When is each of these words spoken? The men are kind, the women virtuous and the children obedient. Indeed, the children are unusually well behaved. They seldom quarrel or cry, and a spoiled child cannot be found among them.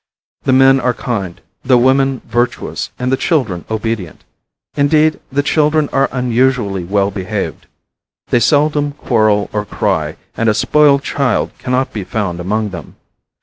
The 0.45 0.51
men 0.51 0.79
are 0.79 0.95
kind, 0.95 1.39
the 1.63 1.77
women 1.77 2.23
virtuous 2.25 2.89
and 2.97 3.11
the 3.11 3.17
children 3.17 3.65
obedient. 3.69 4.23
Indeed, 4.75 5.19
the 5.31 5.43
children 5.43 5.89
are 5.93 6.09
unusually 6.11 6.83
well 6.83 7.11
behaved. 7.11 7.67
They 8.29 8.39
seldom 8.39 8.93
quarrel 8.93 9.47
or 9.53 9.63
cry, 9.63 10.15
and 10.35 10.49
a 10.49 10.55
spoiled 10.55 11.03
child 11.03 11.51
cannot 11.59 11.93
be 11.93 12.03
found 12.03 12.39
among 12.39 12.71
them. 12.71 12.95